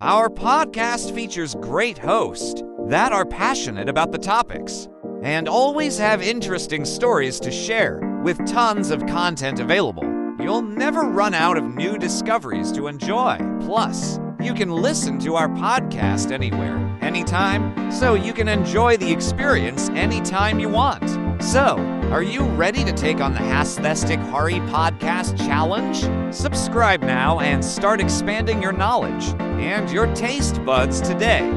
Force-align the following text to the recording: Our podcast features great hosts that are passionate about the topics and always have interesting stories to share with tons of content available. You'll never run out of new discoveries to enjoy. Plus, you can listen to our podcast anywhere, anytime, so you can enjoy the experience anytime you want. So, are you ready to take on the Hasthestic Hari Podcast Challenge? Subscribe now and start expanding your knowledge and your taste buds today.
Our 0.00 0.28
podcast 0.30 1.12
features 1.12 1.56
great 1.56 1.98
hosts 1.98 2.62
that 2.86 3.10
are 3.10 3.24
passionate 3.24 3.88
about 3.88 4.12
the 4.12 4.18
topics 4.18 4.86
and 5.24 5.48
always 5.48 5.98
have 5.98 6.22
interesting 6.22 6.84
stories 6.84 7.40
to 7.40 7.50
share 7.50 8.20
with 8.22 8.46
tons 8.46 8.92
of 8.92 9.04
content 9.06 9.58
available. 9.58 10.04
You'll 10.38 10.62
never 10.62 11.00
run 11.00 11.34
out 11.34 11.58
of 11.58 11.74
new 11.74 11.98
discoveries 11.98 12.70
to 12.72 12.86
enjoy. 12.86 13.38
Plus, 13.62 14.20
you 14.40 14.54
can 14.54 14.70
listen 14.70 15.18
to 15.18 15.34
our 15.34 15.48
podcast 15.48 16.30
anywhere, 16.30 16.78
anytime, 17.02 17.90
so 17.90 18.14
you 18.14 18.32
can 18.32 18.46
enjoy 18.46 18.96
the 18.98 19.10
experience 19.10 19.88
anytime 19.88 20.60
you 20.60 20.68
want. 20.68 21.42
So, 21.42 21.76
are 22.10 22.22
you 22.22 22.42
ready 22.42 22.84
to 22.84 22.92
take 22.92 23.20
on 23.20 23.32
the 23.32 23.38
Hasthestic 23.38 24.18
Hari 24.18 24.60
Podcast 24.60 25.36
Challenge? 25.36 26.34
Subscribe 26.34 27.02
now 27.02 27.40
and 27.40 27.62
start 27.62 28.00
expanding 28.00 28.62
your 28.62 28.72
knowledge 28.72 29.28
and 29.60 29.90
your 29.90 30.12
taste 30.14 30.64
buds 30.64 31.02
today. 31.02 31.54